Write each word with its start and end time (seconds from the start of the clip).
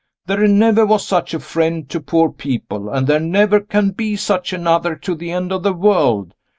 "There 0.25 0.47
never 0.47 0.83
was 0.83 1.05
such 1.05 1.35
a 1.35 1.39
friend 1.39 1.87
to 1.89 1.99
poor 1.99 2.31
people, 2.31 2.89
and 2.89 3.05
there 3.05 3.19
never 3.19 3.59
can 3.59 3.91
be 3.91 4.15
such 4.15 4.51
another 4.51 4.95
to 4.95 5.13
the 5.13 5.29
end 5.31 5.51
of 5.51 5.61
the 5.61 5.73
world." 5.73 6.33